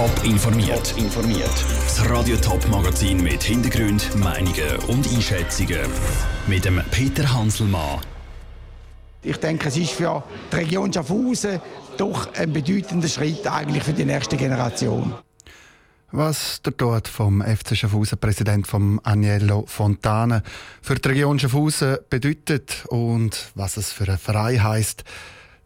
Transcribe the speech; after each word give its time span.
Top 0.00 0.24
informiert. 0.24 0.94
informiert. 0.96 1.52
Das 1.84 2.08
Radio 2.08 2.34
Top 2.38 2.66
Magazin 2.70 3.22
mit 3.22 3.42
Hintergrund, 3.42 4.16
Meinungen 4.16 4.76
und 4.88 5.06
Einschätzungen 5.12 5.80
mit 6.46 6.64
dem 6.64 6.80
Peter 6.90 7.30
Hanselmann. 7.30 8.00
Ich 9.22 9.36
denke, 9.36 9.68
es 9.68 9.76
ist 9.76 9.90
für 9.90 10.24
die 10.50 10.56
Region 10.56 10.90
Schaffhausen 10.90 11.60
doch 11.98 12.32
ein 12.32 12.50
bedeutender 12.50 13.08
Schritt 13.08 13.46
eigentlich 13.46 13.82
für 13.82 13.92
die 13.92 14.06
nächste 14.06 14.38
Generation. 14.38 15.12
Was 16.12 16.62
der 16.62 16.74
Tod 16.74 17.06
vom 17.06 17.42
FC 17.42 17.76
Schaffhausen 17.76 18.16
Präsident 18.16 18.66
vom 18.66 19.02
Agnello 19.04 19.66
Fontana 19.66 20.42
für 20.80 20.94
die 20.94 21.08
Region 21.10 21.38
Schaffhausen 21.38 21.98
bedeutet 22.08 22.86
und 22.88 23.50
was 23.54 23.76
es 23.76 23.92
für 23.92 24.04
einen 24.04 24.16
Verein 24.16 24.62
heißt, 24.62 25.04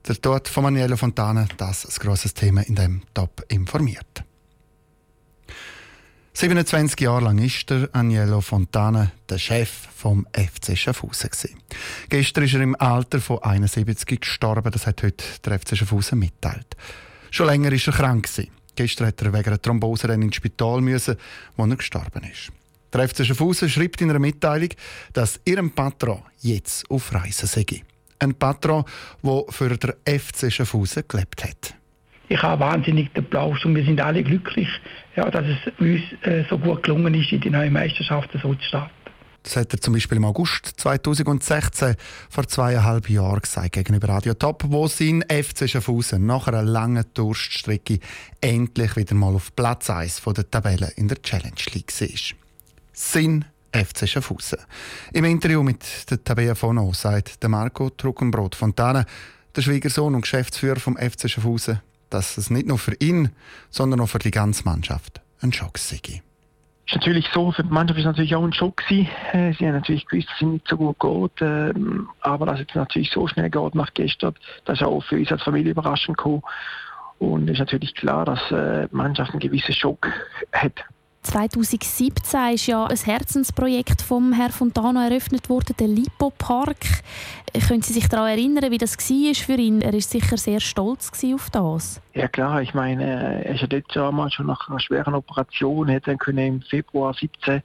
der 0.06 0.20
Tod 0.20 0.48
von 0.48 0.66
Agnello 0.66 0.96
Fontana, 0.96 1.46
das 1.56 1.84
ist 1.84 1.98
ein 1.98 2.06
grosses 2.06 2.34
Thema 2.34 2.60
in 2.62 2.74
dem 2.74 3.02
Top 3.14 3.42
informiert. 3.48 4.22
27 6.34 7.00
Jahre 7.00 7.24
lang 7.24 7.38
ist 7.38 7.70
der 7.70 7.88
Agnello 7.92 8.40
Fontana 8.40 9.12
der 9.28 9.38
Chef 9.38 9.70
vom 9.96 10.26
FC 10.32 10.76
Schaffhausen. 10.76 11.30
Gestern 12.08 12.44
ist 12.44 12.54
er 12.54 12.60
im 12.60 12.74
Alter 12.78 13.20
von 13.20 13.42
71 13.42 14.20
gestorben, 14.20 14.70
das 14.70 14.86
hat 14.86 15.02
heute 15.02 15.24
der 15.44 15.58
FC 15.58 15.76
Schaffhausen 15.76 16.18
mitteilt. 16.18 16.76
Schon 17.30 17.46
länger 17.46 17.72
ist 17.72 17.86
er 17.86 17.94
krank. 17.94 18.28
Gestern 18.76 19.06
hat 19.06 19.22
er 19.22 19.32
wegen 19.32 19.46
einer 19.46 19.62
Thrombose 19.62 20.12
ins 20.12 20.36
Spital 20.36 20.80
müssen, 20.80 21.16
wo 21.56 21.64
er 21.64 21.76
gestorben 21.76 22.24
ist. 22.24 22.50
Der 22.92 23.08
FC 23.08 23.24
Schaffhausen 23.24 23.70
schreibt 23.70 24.00
in 24.02 24.10
einer 24.10 24.18
Mitteilung, 24.18 24.70
dass 25.12 25.40
ihrem 25.44 25.70
Patron 25.70 26.22
jetzt 26.40 26.90
auf 26.90 27.14
Reisen 27.14 27.46
sei. 27.46 27.84
Ein 28.18 28.34
Patron, 28.34 28.84
der 29.22 29.44
für 29.50 29.76
den 29.76 29.92
FC 30.06 30.52
Schaffhausen 30.52 31.04
gelebt 31.08 31.44
hat. 31.44 31.74
Ich 32.28 32.42
habe 32.42 32.60
wahnsinnig 32.60 33.12
den 33.12 33.24
Applaus 33.24 33.64
und 33.64 33.74
wir 33.74 33.84
sind 33.84 34.00
alle 34.00 34.22
glücklich, 34.22 34.68
ja, 35.14 35.30
dass 35.30 35.44
es 35.44 35.72
uns 35.78 36.00
äh, 36.22 36.44
so 36.48 36.58
gut 36.58 36.82
gelungen 36.82 37.14
ist, 37.14 37.30
in 37.32 37.40
die 37.40 37.50
neue 37.50 37.70
Meisterschaft 37.70 38.30
so 38.32 38.54
zu 38.54 38.62
starten. 38.62 38.90
Das 39.44 39.56
hat 39.56 39.74
er 39.74 39.80
zum 39.80 39.92
Beispiel 39.92 40.16
im 40.16 40.24
August 40.24 40.72
2016 40.78 41.96
vor 42.30 42.48
zweieinhalb 42.48 43.10
Jahren 43.10 43.40
gesagt 43.40 43.72
gegenüber 43.72 44.08
Radio 44.08 44.32
Top, 44.32 44.64
wo 44.68 44.88
sein 44.88 45.22
FC 45.28 45.68
Schaffhausen 45.68 46.24
nach 46.24 46.48
einer 46.48 46.62
langen 46.62 47.04
Durststrecke 47.12 47.98
endlich 48.40 48.96
wieder 48.96 49.14
mal 49.14 49.34
auf 49.34 49.54
Platz 49.54 49.90
1 49.90 50.22
der 50.24 50.50
Tabelle 50.50 50.90
in 50.96 51.08
der 51.08 51.20
Challenge 51.20 51.52
League 51.74 51.92
war. 52.00 52.08
Sein 52.94 53.44
FC 53.74 54.08
Schaffhausen. 54.08 54.58
Im 55.12 55.24
Interview 55.24 55.62
mit 55.62 56.10
der 56.10 56.22
Tabea 56.22 56.54
Fono 56.54 56.92
sagt 56.92 57.42
der 57.42 57.50
Marco 57.50 57.90
Truckenbrot 57.90 58.54
Fontana, 58.54 59.04
der 59.54 59.62
Schwiegersohn 59.62 60.14
und 60.14 60.22
Geschäftsführer 60.22 60.80
vom 60.80 60.96
FC 60.96 61.28
Schaffhausen, 61.28 61.80
dass 62.10 62.38
es 62.38 62.50
nicht 62.50 62.66
nur 62.66 62.78
für 62.78 62.94
ihn, 63.00 63.30
sondern 63.70 64.00
auch 64.00 64.08
für 64.08 64.18
die 64.18 64.30
ganze 64.30 64.64
Mannschaft 64.64 65.20
ein 65.40 65.52
Schock 65.52 65.78
sei 65.78 66.00
ist 66.86 66.94
natürlich 66.94 67.26
so, 67.32 67.50
für 67.50 67.64
die 67.64 67.70
Mannschaft 67.72 67.98
ist 67.98 68.04
natürlich 68.04 68.34
auch 68.34 68.44
ein 68.44 68.52
Schock. 68.52 68.82
Äh, 68.90 69.52
sie 69.52 69.66
haben 69.66 69.72
natürlich 69.72 70.06
gewusst, 70.06 70.28
dass 70.28 70.36
es 70.36 70.46
nicht 70.46 70.68
so 70.68 70.76
gut 70.76 70.98
geht, 71.00 71.46
ähm, 71.46 72.08
aber 72.20 72.46
dass 72.46 72.60
es 72.60 72.74
natürlich 72.74 73.10
so 73.10 73.26
schnell 73.26 73.50
geht 73.50 73.74
nach 73.74 73.92
gestern, 73.94 74.34
das 74.64 74.80
ist 74.80 74.86
auch 74.86 75.02
für 75.02 75.16
uns 75.16 75.32
als 75.32 75.42
Familie 75.42 75.72
überraschend 75.72 76.16
gekommen. 76.16 76.42
Und 77.18 77.48
es 77.48 77.54
ist 77.54 77.60
natürlich 77.60 77.94
klar, 77.94 78.24
dass 78.26 78.50
äh, 78.50 78.88
die 78.88 78.96
Mannschaft 78.96 79.30
einen 79.30 79.40
gewissen 79.40 79.74
Schock 79.74 80.08
hat. 80.52 80.84
2017 81.24 82.54
ist 82.54 82.66
ja 82.66 82.86
ein 82.86 82.96
Herzensprojekt 82.96 84.02
vom 84.02 84.32
Herrn 84.34 84.52
Fontana 84.52 85.08
eröffnet 85.08 85.48
worden, 85.48 85.74
der 85.80 85.88
Lipo 85.88 86.30
Park. 86.30 86.76
Können 87.66 87.82
Sie 87.82 87.94
sich 87.94 88.08
daran 88.08 88.28
erinnern, 88.28 88.70
wie 88.70 88.78
das 88.78 88.96
war 88.98 89.34
für 89.34 89.54
ihn? 89.54 89.80
Er 89.80 89.94
war 89.94 90.00
sicher 90.00 90.36
sehr 90.36 90.60
stolz 90.60 91.10
auf 91.34 91.50
das. 91.50 92.02
Ja 92.12 92.28
klar, 92.28 92.60
ich 92.62 92.74
meine, 92.74 93.42
er 93.44 93.54
ist 93.54 93.62
ja 93.62 93.66
dort 93.66 93.96
damals 93.96 94.34
schon 94.34 94.46
nach 94.46 94.68
einer 94.68 94.78
schweren 94.80 95.14
Operation, 95.14 95.90
hat 95.90 96.06
dann 96.06 96.18
können 96.18 96.46
im 96.46 96.62
Februar 96.62 97.14
17 97.14 97.62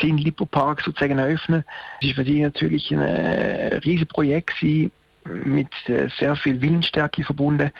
seinen 0.00 0.18
Lipo 0.18 0.46
Park 0.46 0.80
sozusagen 0.80 1.18
eröffnen. 1.18 1.64
Es 2.00 2.16
war 2.16 2.24
für 2.24 2.30
ihn 2.30 2.42
natürlich 2.42 2.90
ein 2.90 3.00
äh, 3.00 3.76
riesiges 3.76 4.08
Projekt 4.08 4.62
mit 4.62 5.68
äh, 5.86 6.08
sehr 6.18 6.36
viel 6.36 6.60
Willensstärke 6.60 7.22
verbunden 7.22 7.70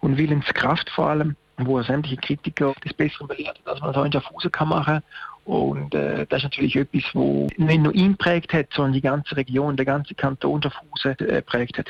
und 0.00 0.16
Willenskraft 0.16 0.88
vor 0.90 1.08
allem 1.08 1.36
wo 1.58 1.82
sämtliche 1.82 2.16
Kritiker 2.16 2.74
des 2.84 2.94
Besseren 2.94 3.26
belehrt, 3.26 3.60
dass 3.64 3.80
man 3.80 3.92
das 3.92 3.96
auch 3.96 4.04
in 4.04 4.12
Schaffhausen 4.12 4.52
kann 4.52 4.68
machen 4.68 5.02
und 5.48 5.94
äh, 5.94 6.26
das 6.28 6.40
ist 6.40 6.44
natürlich 6.44 6.76
etwas, 6.76 7.04
wo 7.14 7.48
nicht 7.56 7.82
nur 7.82 7.94
ihn 7.94 8.18
prägt 8.18 8.52
hat, 8.52 8.66
sondern 8.74 8.92
die 8.92 9.00
ganze 9.00 9.34
Region, 9.34 9.76
der 9.76 9.86
ganze 9.86 10.14
Kanton 10.14 10.62
Schaffhausen 10.62 11.18
äh, 11.26 11.40
prägt 11.40 11.78
hat. 11.78 11.86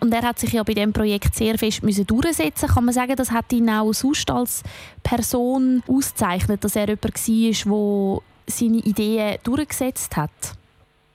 Und 0.00 0.12
er 0.12 0.20
hat 0.20 0.38
sich 0.38 0.52
ja 0.52 0.62
bei 0.62 0.74
diesem 0.74 0.92
Projekt 0.92 1.34
sehr 1.34 1.56
fest 1.56 1.82
müssen 1.82 2.06
durchsetzen 2.06 2.68
Kann 2.68 2.84
man 2.84 2.92
sagen, 2.92 3.16
das 3.16 3.32
hat 3.32 3.50
ihn 3.52 3.68
auch 3.70 3.92
sonst 3.94 4.30
als 4.30 4.62
Person 5.02 5.82
ausgezeichnet, 5.88 6.62
dass 6.62 6.76
er 6.76 6.88
jemand 6.88 7.04
war, 7.04 8.22
der 8.46 8.52
seine 8.52 8.76
Ideen 8.76 9.38
durchgesetzt 9.42 10.14
hat? 10.14 10.30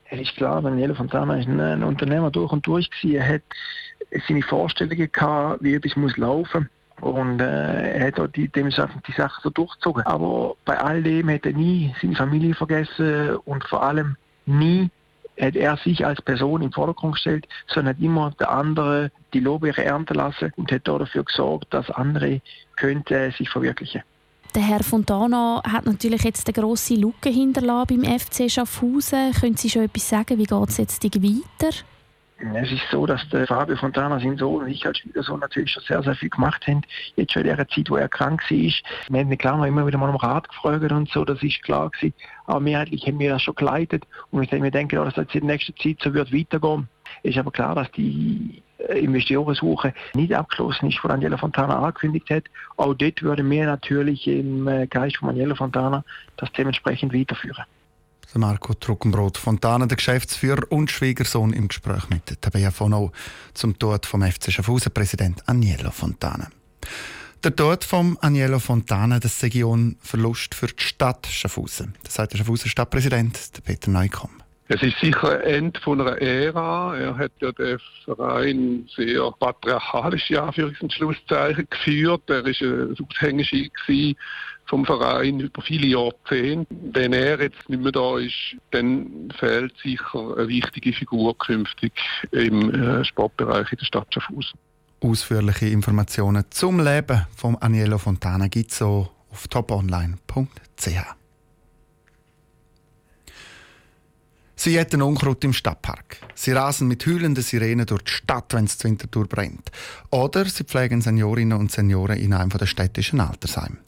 Es 0.09 0.20
ist 0.20 0.35
klar, 0.35 0.64
Daniele 0.64 0.96
Fontana 0.96 1.40
ist 1.40 1.47
ein 1.47 1.84
Unternehmer 1.84 2.31
durch 2.31 2.52
und 2.52 2.66
durch. 2.66 2.90
Er 3.03 3.35
hat 3.35 3.44
seine 4.28 4.41
Vorstellungen 4.41 5.12
gehabt, 5.12 5.64
wie 5.64 5.75
etwas 5.75 5.96
muss 5.96 6.18
laufen 6.18 6.64
muss 6.64 6.82
und 7.01 7.39
äh, 7.41 7.97
er 7.97 8.07
hat 8.07 8.19
auch 8.19 8.27
die, 8.27 8.47
dementsprechend 8.47 9.07
die 9.07 9.13
Sache 9.13 9.39
so 9.43 9.49
durchgezogen. 9.49 10.03
Aber 10.03 10.55
bei 10.65 10.79
all 10.79 11.03
dem 11.03 11.29
hat 11.29 11.45
er 11.45 11.53
nie 11.53 11.93
seine 12.01 12.15
Familie 12.15 12.55
vergessen 12.55 13.35
und 13.45 13.63
vor 13.65 13.83
allem 13.83 14.15
nie 14.45 14.89
hat 15.39 15.55
er 15.55 15.77
sich 15.77 16.05
als 16.05 16.21
Person 16.21 16.61
im 16.61 16.71
Vordergrund 16.71 17.15
gestellt, 17.15 17.47
sondern 17.67 17.95
hat 17.95 18.03
immer 18.03 18.31
der 18.39 18.51
andere 18.51 19.11
die 19.33 19.39
Lobbeere 19.39 19.83
ernten 19.83 20.15
lassen 20.15 20.51
und 20.55 20.71
hat 20.71 20.87
dafür 20.87 21.23
gesorgt, 21.23 21.73
dass 21.73 21.89
andere 21.89 22.41
könnte 22.75 23.33
sich 23.37 23.49
verwirklichen. 23.49 24.03
Der 24.55 24.61
Herr 24.61 24.83
Fontana 24.83 25.63
hat 25.67 25.85
natürlich 25.85 26.23
jetzt 26.23 26.47
eine 26.47 26.53
grosse 26.53 26.93
Lücke 26.93 27.29
hinterlassen 27.29 28.03
beim 28.03 28.19
FC 28.19 28.51
Schaffhausen. 28.51 29.31
Können 29.33 29.57
Sie 29.57 29.69
schon 29.69 29.83
etwas 29.83 30.07
sagen, 30.07 30.37
wie 30.37 30.45
geht 30.45 30.69
es 30.69 30.77
jetzt 30.77 31.03
weiter? 31.03 31.75
Es 32.55 32.71
ist 32.71 32.83
so, 32.91 33.05
dass 33.05 33.27
der 33.29 33.47
Fabio 33.47 33.77
Fontana, 33.77 34.19
sein 34.19 34.37
Sohn 34.37 34.63
und 34.63 34.67
ich 34.67 34.85
als 34.85 34.97
Schwiegersohn 34.97 35.39
natürlich 35.39 35.71
schon 35.71 35.83
sehr, 35.83 36.03
sehr 36.03 36.15
viel 36.15 36.29
gemacht 36.29 36.67
haben. 36.67 36.81
Jetzt 37.15 37.31
schon 37.31 37.45
in 37.45 37.55
der 37.55 37.67
Zeit, 37.69 37.89
wo 37.89 37.95
er 37.95 38.09
krank 38.09 38.43
war. 38.49 38.57
Wir 38.57 39.19
haben 39.19 39.37
klar 39.37 39.57
noch 39.57 39.65
immer 39.65 39.87
wieder 39.87 39.97
mal 39.97 40.09
um 40.09 40.17
Rat 40.17 40.49
gefragt 40.49 40.91
und 40.91 41.09
so, 41.09 41.23
das 41.23 41.41
ist 41.41 41.63
klar 41.63 41.89
gewesen. 41.89 42.13
Aber 42.45 42.59
mehrheitlich 42.59 43.07
haben 43.07 43.19
wir 43.19 43.29
das 43.29 43.43
schon 43.43 43.55
geleitet 43.55 44.05
und 44.31 44.43
ich 44.43 44.49
denke, 44.49 44.65
wir 44.65 44.71
denken 44.71 44.95
dass 44.97 45.13
das 45.13 45.27
in 45.33 45.47
der 45.47 45.55
nächsten 45.55 45.75
Zeit 45.77 45.97
so 46.01 46.13
wird 46.13 46.33
weitergehen. 46.33 46.89
Es 47.23 47.31
ist 47.31 47.37
aber 47.37 47.51
klar, 47.51 47.75
dass 47.75 47.89
die 47.91 48.61
äh, 48.89 48.99
Investorensuche 48.99 49.93
nicht 50.13 50.33
abgeschlossen 50.33 50.89
ist, 50.89 50.99
von 50.99 51.09
Daniela 51.11 51.37
Fontana 51.37 51.77
angekündigt 51.79 52.29
hat. 52.29 52.43
Auch 52.75 52.93
dort 52.93 53.21
würden 53.21 53.49
wir 53.49 53.65
natürlich 53.65 54.27
im 54.27 54.67
äh, 54.67 54.87
Geist 54.87 55.17
von 55.17 55.29
Daniela 55.29 55.55
Fontana 55.55 56.03
das 56.37 56.51
dementsprechend 56.51 57.13
weiterführen. 57.13 57.63
Marco 58.39 58.73
Truckenbrot 58.73 59.38
Fontana, 59.38 59.85
der 59.85 59.97
Geschäftsführer 59.97 60.71
und 60.71 60.91
Schwiegersohn 60.91 61.53
im 61.53 61.67
Gespräch 61.67 62.09
mit 62.09 62.41
Tabea 62.41 62.71
Fono 62.71 63.11
zum 63.53 63.77
Tod 63.79 64.05
vom 64.05 64.21
FC 64.21 64.51
Schaffhausen 64.51 64.94
Präsident 64.94 65.47
Agnello 65.47 65.91
Fontana. 65.91 66.49
Der 67.43 67.55
Tod 67.55 67.83
von 67.83 68.17
Agnello 68.22 68.59
Fontana, 68.59 69.19
das 69.19 69.43
ein 69.43 69.97
Verlust 70.01 70.55
für 70.55 70.67
die 70.67 70.83
Stadt 70.83 71.27
Schaffhausen. 71.27 71.95
Das 72.03 72.13
sagt 72.13 72.33
der 72.33 72.38
Schaffhauser 72.38 72.69
Stadtpräsident 72.69 73.61
Peter 73.63 73.89
Neukomm. 73.89 74.42
Es 74.69 74.81
ist 74.81 74.97
sicher 75.00 75.40
ein 75.40 75.41
Ende 75.41 75.79
von 75.81 76.00
einer 76.00 76.22
Ära. 76.22 76.97
Er 76.97 77.18
hat 77.18 77.31
ja 77.41 77.51
den 77.51 77.79
Verein 78.06 78.88
sehr 78.96 79.29
patriarchalische 79.31 80.41
Anführungs- 80.41 80.81
und 80.81 80.94
Schlusszeichen 80.94 81.68
geführt. 81.69 82.22
Er 82.29 82.46
war 82.46 82.62
ein 82.62 82.96
Aushängeschild 82.97 83.72
vom 84.66 84.85
Verein 84.85 85.41
über 85.41 85.62
viele 85.62 85.88
Jahrzehnte. 85.88 86.73
Wenn 86.94 87.12
er 87.12 87.41
jetzt 87.41 87.69
nicht 87.69 87.81
mehr 87.81 87.91
da 87.91 88.18
ist, 88.18 88.56
dann 88.72 89.29
fehlt 89.38 89.73
sicher 89.84 90.38
eine 90.38 90.47
wichtige 90.47 90.94
Figur 90.94 91.38
künftig 91.38 91.91
im 92.31 92.73
äh, 92.73 93.03
Sportbereich 93.03 93.69
in 93.72 93.78
der 93.79 93.85
Stadt 93.85 94.13
Schaffhausen. 94.13 94.57
Ausführliche 95.02 95.68
Informationen 95.68 96.46
zum 96.50 96.79
Leben 96.79 97.28
von 97.35 97.57
Aniello 97.57 97.97
Fontana 97.97 98.47
gibt 98.47 98.72
es 98.72 98.81
auf 98.81 99.47
toponline.ch. 99.50 101.22
Sie 104.63 104.79
hätten 104.79 105.01
Unkraut 105.01 105.43
im 105.43 105.51
Stadtpark. 105.51 106.19
Sie 106.35 106.53
rasen 106.53 106.87
mit 106.87 107.05
heulenden 107.05 107.43
Sirenen 107.43 107.85
durch 107.85 108.03
die 108.03 108.11
Stadt, 108.11 108.53
wenn 108.53 108.63
es 108.63 108.77
zur 108.77 108.91
Wintertour 108.91 109.27
brennt. 109.27 109.69
Oder 110.09 110.45
sie 110.45 110.63
pflegen 110.63 111.01
Seniorinnen 111.01 111.59
und 111.59 111.69
Senioren 111.69 112.17
in 112.17 112.31
einem 112.31 112.49
der 112.49 112.65
städtischen 112.65 113.19
Altersheimen. 113.19 113.79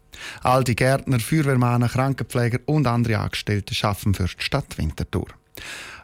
All 0.43 0.65
die 0.65 0.75
Gärtner, 0.75 1.21
Feuerwehrmänner, 1.21 1.87
Krankenpfleger 1.87 2.59
und 2.65 2.87
andere 2.87 3.19
Angestellte 3.19 3.73
arbeiten 3.87 4.15
für 4.15 4.25
die 4.25 4.43
Stadt 4.43 4.77
Winterthur. 4.77 5.27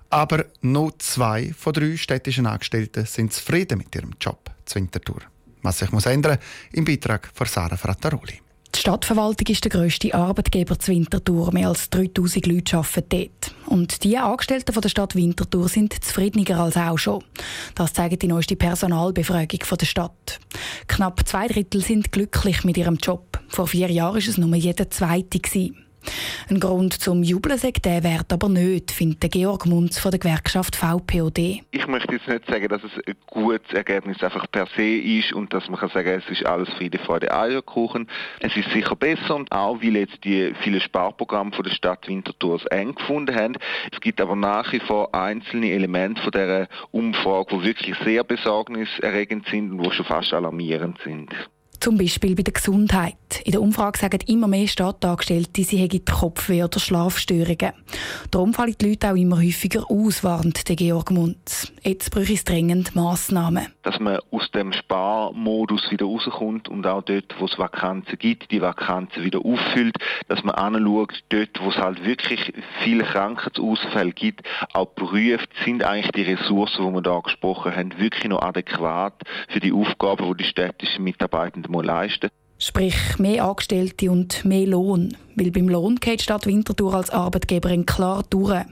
Aber 0.10 0.46
nur 0.62 0.98
zwei 1.00 1.52
von 1.52 1.74
drei 1.74 1.98
städtischen 1.98 2.46
Angestellten 2.46 3.06
sind 3.06 3.34
zufrieden 3.34 3.80
mit 3.80 3.94
ihrem 3.94 4.12
Job 4.22 4.52
zu 4.64 4.76
Winterthur. 4.76 5.20
Was 5.64 5.80
sich 5.80 5.92
muss 5.92 6.06
ändern, 6.06 6.38
im 6.72 6.86
Beitrag 6.86 7.30
von 7.34 7.46
Sarah 7.46 7.76
Frattaroli. 7.76 8.40
Die 8.74 8.80
Stadtverwaltung 8.80 9.48
ist 9.48 9.66
der 9.66 9.72
grösste 9.72 10.14
Arbeitgeber 10.14 10.80
zu 10.80 10.94
Winterthur. 10.94 11.52
Mehr 11.52 11.68
als 11.68 11.90
3000 11.90 12.46
Leute 12.46 12.78
arbeiten 12.78 13.10
dort. 13.10 13.41
Und 13.72 14.04
die 14.04 14.18
Angestellten 14.18 14.74
von 14.74 14.82
der 14.82 14.90
Stadt 14.90 15.16
Winterthur 15.16 15.70
sind 15.70 16.04
zufriedener 16.04 16.60
als 16.60 16.76
auch 16.76 16.98
schon. 16.98 17.24
Das 17.74 17.94
zeigt 17.94 18.22
die 18.22 18.28
neueste 18.28 18.58
Personalbefragung 18.58 19.62
von 19.64 19.78
der 19.78 19.86
Stadt. 19.86 20.42
Knapp 20.88 21.26
zwei 21.26 21.48
Drittel 21.48 21.82
sind 21.82 22.12
glücklich 22.12 22.66
mit 22.66 22.76
ihrem 22.76 22.98
Job. 22.98 23.40
Vor 23.48 23.68
vier 23.68 23.90
Jahren 23.90 24.16
war 24.16 24.20
es 24.20 24.38
nur 24.38 24.54
jeder 24.58 24.90
Zweite. 24.90 25.40
Gewesen. 25.40 25.86
Ein 26.50 26.60
Grund 26.60 26.94
zum 26.94 27.24
Jubeln 27.24 27.58
sagt 27.58 27.86
der 27.86 28.04
Wert 28.04 28.34
aber 28.34 28.50
nicht, 28.50 28.92
findet 28.92 29.32
Georg 29.32 29.66
Munz 29.66 29.98
von 29.98 30.12
der 30.12 30.20
Gewerkschaft 30.20 30.76
VPOD. 30.76 31.62
Ich 31.72 31.88
möchte 31.88 32.14
jetzt 32.14 32.28
nicht 32.28 32.46
sagen, 32.48 32.68
dass 32.68 32.84
es 32.84 32.92
ein 33.08 33.16
gutes 33.28 33.72
Ergebnis 33.74 34.22
einfach 34.22 34.46
per 34.52 34.68
se 34.76 34.98
ist 34.98 35.34
und 35.34 35.54
dass 35.54 35.70
man 35.70 35.80
kann 35.80 35.90
sagen, 35.90 36.10
es 36.10 36.30
ist 36.30 36.46
alles 36.46 36.70
Friede, 36.74 37.00
Freude, 37.00 37.34
Eierkuchen. 37.34 38.08
Es 38.40 38.56
ist 38.58 38.70
sicher 38.72 38.96
besser 38.96 39.36
und 39.36 39.52
auch, 39.52 39.82
weil 39.82 39.96
jetzt 39.96 40.24
die 40.24 40.54
vielen 40.62 40.82
Sparprogramme 40.82 41.52
von 41.52 41.64
der 41.64 41.72
Stadt 41.72 42.08
Winterthur 42.08 42.58
es 42.58 42.66
eng 42.66 42.96
gefunden 42.96 43.36
haben. 43.36 43.58
Es 43.92 44.02
gibt 44.02 44.20
aber 44.20 44.36
nach 44.36 44.72
wie 44.74 44.80
vor 44.80 45.14
einzelne 45.16 45.72
Elemente 45.72 46.22
von 46.22 46.32
dieser 46.32 46.68
Umfrage, 46.92 47.58
die 47.58 47.64
wirklich 47.64 47.96
sehr 48.04 48.24
besorgniserregend 48.24 49.48
sind 49.48 49.72
und 49.72 49.84
die 49.84 49.92
schon 49.92 50.06
fast 50.06 50.34
alarmierend 50.34 51.00
sind. 51.04 51.30
Zum 51.82 51.98
Beispiel 51.98 52.36
bei 52.36 52.44
der 52.44 52.54
Gesundheit. 52.54 53.16
In 53.44 53.54
der 53.54 53.62
Umfrage 53.62 53.98
sagen 53.98 54.20
immer 54.28 54.48
mehr 54.48 54.68
Stadtangestellte, 54.68 55.64
sie 55.64 55.78
hätten 55.78 56.06
Kopfweh 56.06 56.64
oder 56.64 56.80
Schlafstörungen. 56.80 57.74
Darum 58.30 58.54
fallen 58.54 58.76
die 58.80 58.90
Leute 58.90 59.10
auch 59.10 59.16
immer 59.16 59.42
häufiger 59.42 59.90
aus, 59.90 60.24
warnt 60.24 60.70
der 60.70 60.76
Georg 60.76 61.10
Munz. 61.10 61.74
Jetzt 61.82 62.12
bräuchte 62.12 62.34
es 62.34 62.44
dringend 62.44 62.96
Massnahmen. 62.96 63.66
Dass 63.82 64.00
man 64.00 64.20
aus 64.30 64.52
dem 64.52 64.74
Sparmodus 64.74 65.90
wieder 65.90 66.06
rauskommt 66.06 66.70
und 66.70 66.86
auch 66.86 67.02
dort, 67.02 67.34
wo 67.40 67.46
es 67.46 67.58
Vakanzen 67.58 68.20
gibt, 68.20 68.52
die 68.52 68.62
Vakanzen 68.62 69.24
wieder 69.24 69.44
auffüllt, 69.44 69.96
dass 70.28 70.44
man 70.44 70.54
anschaut, 70.54 71.24
dort, 71.30 71.60
wo 71.64 71.70
es 71.70 71.78
halt 71.78 72.06
wirklich 72.06 72.54
viele 72.84 73.06
Krankheitsausfälle 73.06 74.12
gibt, 74.12 74.48
auch 74.74 74.94
prüft, 74.94 75.50
sind 75.66 75.84
eigentlich 75.84 76.12
die 76.12 76.32
Ressourcen, 76.32 76.86
die 76.86 76.94
wir 76.94 77.02
da 77.02 77.20
gesprochen 77.20 77.76
haben, 77.76 77.98
wirklich 77.98 78.30
noch 78.30 78.44
adäquat 78.44 79.20
für 79.48 79.60
die 79.60 79.74
Aufgaben, 79.74 80.28
die 80.28 80.44
die 80.44 80.50
städtischen 80.50 81.04
Mitarbeitenden 81.04 81.71
leisten 81.80 82.30
Sprich 82.64 83.18
mehr 83.18 83.46
Angestellte 83.46 84.12
und 84.12 84.46
mehr 84.46 84.68
Lohn. 84.68 85.18
Weil 85.36 85.50
beim 85.50 85.68
Lohn 85.68 85.96
geht 85.96 86.20
die 86.20 86.24
Stadt 86.26 86.46
Winterthur 86.46 86.94
als 86.94 87.10
Arbeitgeberin 87.10 87.88
klar 87.88 88.24
durch. 88.30 88.66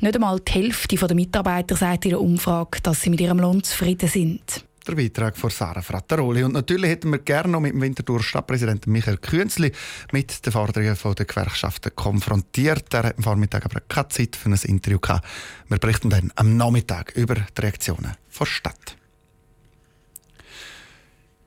Nicht 0.00 0.14
einmal 0.14 0.38
die 0.40 0.52
Hälfte 0.52 0.96
der 0.96 1.14
Mitarbeiter 1.14 1.76
sagt 1.76 2.04
in 2.04 2.10
der 2.10 2.20
Umfrage, 2.20 2.78
dass 2.82 3.00
sie 3.00 3.08
mit 3.08 3.22
ihrem 3.22 3.38
Lohn 3.38 3.62
zufrieden 3.62 4.10
sind. 4.10 4.66
Der 4.86 4.94
Beitrag 4.94 5.36
von 5.36 5.48
Sarah 5.48 5.80
Frattaroli. 5.80 6.44
Und 6.44 6.52
natürlich 6.52 6.90
hätten 6.90 7.10
wir 7.10 7.18
gerne 7.18 7.50
noch 7.50 7.60
mit 7.60 7.72
dem 7.72 7.80
Winterthur 7.80 8.22
Stadtpräsidenten 8.22 8.92
Michael 8.92 9.16
Künzli 9.16 9.72
mit 10.12 10.44
den 10.44 10.52
Forderungen 10.52 10.96
der 11.16 11.24
Gewerkschaften 11.24 11.92
konfrontiert. 11.96 12.92
Er 12.92 13.04
hat 13.04 13.16
am 13.16 13.24
Vormittag 13.24 13.64
aber 13.64 13.80
keine 13.80 14.08
Zeit 14.08 14.36
für 14.36 14.50
ein 14.50 14.58
Interview 14.62 15.00
gehabt. 15.00 15.26
Wir 15.68 15.78
berichten 15.78 16.10
dann 16.10 16.30
am 16.36 16.58
Nachmittag 16.58 17.12
über 17.16 17.34
die 17.34 17.60
Reaktionen 17.62 18.12
der 18.38 18.44
Stadt. 18.44 18.96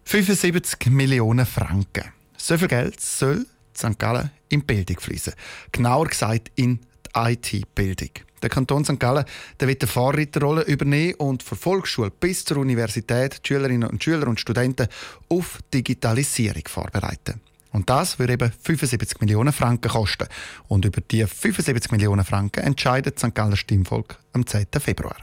75 0.10 0.90
Millionen 0.90 1.46
Franken. 1.46 2.06
So 2.36 2.58
viel 2.58 2.68
Geld 2.68 3.00
soll 3.00 3.46
St. 3.78 4.00
Gallen 4.00 4.32
in 4.50 4.66
Bildung 4.66 5.00
fließen. 5.00 5.34
Genauer 5.72 6.08
gesagt 6.08 6.50
in 6.56 6.80
die 7.06 7.10
IT-Bildung. 7.14 8.10
Der 8.42 8.50
Kanton 8.50 8.84
St. 8.84 9.00
Gallen 9.00 9.24
der 9.60 9.68
wird 9.68 9.84
eine 9.84 9.92
Vorreiterrolle 9.92 10.64
übernehmen 10.64 11.14
und 11.20 11.44
von 11.44 11.60
Volksschule 11.60 12.10
bis 12.10 12.44
zur 12.44 12.58
Universität 12.58 13.40
die 13.44 13.50
Schülerinnen 13.50 13.88
und 13.88 14.04
Schüler 14.04 14.28
und 14.28 14.40
Studenten 14.40 14.88
auf 15.30 15.60
Digitalisierung 15.72 16.64
vorbereiten. 16.66 17.40
Und 17.72 17.88
das 17.88 18.18
würde 18.18 18.34
eben 18.34 18.52
75 18.52 19.22
Millionen 19.22 19.54
Franken 19.54 19.92
kosten. 19.92 20.28
Und 20.70 20.86
über 20.86 21.02
die 21.02 21.24
75 21.28 21.92
Millionen 21.92 22.26
Franken 22.26 22.64
entscheidet 22.64 23.20
St. 23.20 23.36
Galler 23.36 23.58
Stimmvolk 23.58 24.18
am 24.34 24.48
10. 24.48 24.70
Februar. 24.80 25.18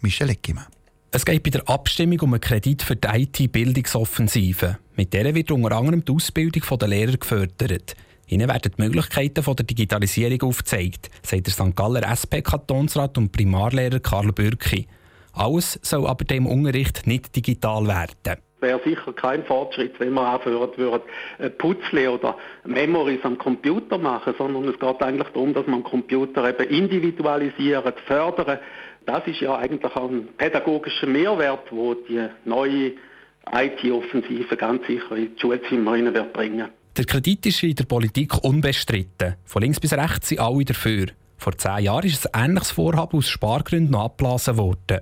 Michel 0.00 0.30
Eckimann. 0.30 0.66
Es 1.16 1.24
geht 1.24 1.44
bei 1.44 1.48
der 1.48 1.66
Abstimmung 1.66 2.20
um 2.20 2.34
einen 2.34 2.42
Kredit 2.42 2.82
für 2.82 2.94
die 2.94 3.08
IT-Bildungsoffensive. 3.08 4.76
Mit 4.96 5.14
der 5.14 5.34
wird 5.34 5.50
unter 5.50 5.74
anderem 5.74 6.04
die 6.04 6.12
Ausbildung 6.12 6.78
der 6.78 6.88
Lehrer 6.88 7.16
gefördert. 7.16 7.96
Ihnen 8.26 8.46
werden 8.46 8.72
die 8.76 8.82
Möglichkeiten 8.82 9.42
der 9.42 9.64
Digitalisierung 9.64 10.42
aufgezeigt, 10.42 11.08
sagt 11.22 11.46
der 11.46 11.54
St. 11.54 11.74
Galler 11.74 12.02
SP-Kantonsrat 12.04 13.16
und 13.16 13.32
Primarlehrer 13.32 14.00
Karl 14.00 14.30
Bürki. 14.30 14.88
Alles 15.32 15.80
soll 15.80 16.06
aber 16.06 16.26
dem 16.26 16.46
Unterricht 16.46 17.06
nicht 17.06 17.34
digital 17.34 17.86
werden 17.86 18.36
wäre 18.60 18.80
sicher 18.84 19.12
kein 19.12 19.44
Fortschritt, 19.44 19.98
wenn 20.00 20.14
wir 20.14 20.34
aufhören 20.34 20.70
würden, 20.76 21.02
Putzle 21.58 22.10
oder 22.10 22.36
Memories 22.64 23.20
am 23.22 23.38
Computer 23.38 23.98
machen, 23.98 24.34
sondern 24.36 24.68
es 24.68 24.78
geht 24.78 25.02
eigentlich 25.02 25.28
darum, 25.28 25.54
dass 25.54 25.66
man 25.66 25.82
Computer 25.82 26.48
eben 26.48 26.68
individualisieren, 26.68 27.92
fördern 28.06 28.58
das 29.06 29.26
ist 29.26 29.40
ja 29.40 29.56
eigentlich 29.56 29.94
auch 29.96 30.10
ein 30.10 30.28
pädagogischer 30.36 31.06
Mehrwert, 31.06 31.70
wo 31.70 31.94
die 31.94 32.26
neue 32.44 32.92
IT-Offensive 33.52 34.56
ganz 34.56 34.86
sicher 34.86 35.16
in 35.16 35.34
die 35.34 35.40
Schulzimmer 35.40 35.92
wird 35.92 36.32
bringen. 36.32 36.68
Der 36.96 37.04
Kredit 37.04 37.46
ist 37.46 37.62
in 37.62 37.74
der 37.74 37.84
Politik 37.84 38.42
unbestritten. 38.42 39.36
Von 39.44 39.62
links 39.62 39.80
bis 39.80 39.92
rechts 39.92 40.28
sind 40.28 40.40
alle 40.40 40.64
dafür. 40.64 41.06
Vor 41.36 41.56
zehn 41.56 41.84
Jahren 41.84 42.06
ist 42.06 42.34
ein 42.34 42.50
ähnliches 42.50 42.70
Vorhaben 42.70 43.18
aus 43.18 43.28
Spargründen 43.28 43.94
abgeblasen 43.94 44.56
worden. 44.56 45.00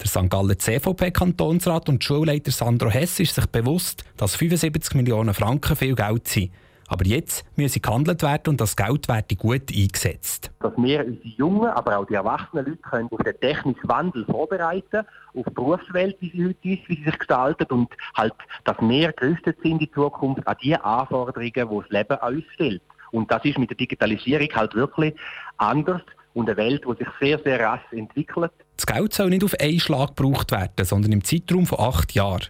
Der 0.00 0.08
St. 0.08 0.30
Gallen 0.30 0.58
CVP-Kantonsrat 0.58 1.88
und 1.88 2.02
Schulleiter 2.02 2.50
Sandro 2.50 2.90
Hess 2.90 3.20
ist 3.20 3.34
sich 3.34 3.46
bewusst, 3.46 4.04
dass 4.16 4.36
75 4.36 4.94
Millionen 4.94 5.34
Franken 5.34 5.76
viel 5.76 5.94
Geld 5.94 6.26
sind. 6.28 6.52
Aber 6.88 7.06
jetzt 7.06 7.44
müsse 7.56 7.80
gehandelt 7.80 8.22
werden 8.22 8.50
und 8.50 8.60
das 8.60 8.76
Geld 8.76 9.08
werde 9.08 9.36
gut 9.36 9.70
eingesetzt. 9.74 10.50
Dass 10.60 10.72
wir 10.76 11.06
unsere 11.06 11.28
jungen, 11.36 11.70
aber 11.70 11.98
auch 11.98 12.06
die 12.06 12.14
erwachsenen 12.14 12.66
Leute 12.66 12.78
können 12.78 13.08
auf 13.10 13.22
den 13.22 13.40
technischen 13.40 13.88
Wandel 13.88 14.24
vorbereiten, 14.26 15.06
auf 15.34 15.44
die 15.48 15.54
Berufswelt, 15.54 16.16
wie 16.20 16.30
sie 16.30 16.44
heute 16.44 16.68
ist, 16.68 16.88
wie 16.88 16.96
sie 16.96 17.04
sich 17.04 17.18
gestaltet 17.18 17.70
und 17.70 17.88
halt, 18.14 18.34
dass 18.64 18.76
wir 18.80 19.12
gerüstet 19.12 19.58
sind 19.62 19.80
in 19.80 19.92
Zukunft 19.92 20.46
an 20.46 20.56
die 20.62 20.76
Anforderungen, 20.76 21.52
die 21.54 21.62
das 21.62 21.88
Leben 21.90 22.18
an 22.20 22.34
uns 22.34 22.44
stellt. 22.54 22.82
Und 23.10 23.30
das 23.30 23.44
ist 23.44 23.58
mit 23.58 23.70
der 23.70 23.76
Digitalisierung 23.76 24.48
halt 24.54 24.74
wirklich 24.74 25.14
anders 25.58 26.02
und 26.34 26.48
eine 26.48 26.56
Welt, 26.56 26.82
die 26.86 27.04
sich 27.04 27.08
sehr, 27.20 27.38
sehr 27.38 27.60
rasch 27.60 27.92
entwickelt. 27.92 28.52
Das 28.76 28.86
Geld 28.86 29.12
soll 29.12 29.30
nicht 29.30 29.44
auf 29.44 29.54
einen 29.60 29.80
Schlag 29.80 30.16
gebraucht 30.16 30.50
werden, 30.50 30.84
sondern 30.84 31.12
im 31.12 31.22
Zeitraum 31.24 31.66
von 31.66 31.78
acht 31.78 32.12
Jahren. 32.12 32.46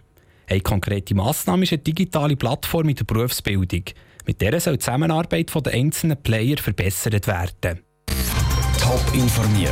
Eine 0.49 0.61
konkrete 0.61 1.15
Massnahme 1.15 1.63
ist 1.63 1.73
eine 1.73 1.81
digitale 1.81 2.35
Plattform 2.35 2.89
in 2.89 2.95
der 2.95 3.05
Berufsbildung. 3.05 3.83
Mit 4.25 4.41
der 4.41 4.59
soll 4.59 4.73
die 4.73 4.79
Zusammenarbeit 4.79 5.51
der 5.53 5.73
einzelnen 5.73 6.21
Player 6.21 6.57
verbessert 6.57 7.27
werden. 7.27 7.81
Top 8.79 9.01
informiert, 9.13 9.71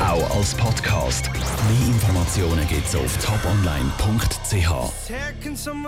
auch 0.00 0.36
als 0.36 0.54
Podcast. 0.54 1.30
Mehr 1.32 1.88
Informationen 1.88 2.66
gibt 2.68 2.86
es 2.86 2.94
auf 2.94 3.16
toponline.ch. 3.24 4.68